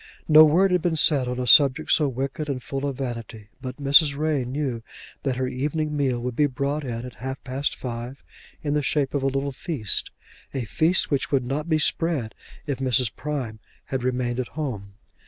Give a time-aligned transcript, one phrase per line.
[0.27, 3.77] No word had been said on a subject so wicked and full of vanity, but
[3.77, 4.17] Mrs.
[4.17, 4.81] Ray knew
[5.21, 8.23] that her evening meal would be brought in at half past five
[8.63, 10.09] in the shape of a little feast,
[10.55, 12.33] a feast which would not be spread
[12.65, 13.15] if Mrs.
[13.15, 14.95] Prime had remained at home.